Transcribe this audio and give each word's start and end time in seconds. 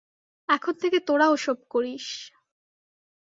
এখন 0.49 0.73
থেকে 0.81 0.97
তোরা 0.99 1.27
ও-সব 1.29 1.57
করিস। 1.69 2.05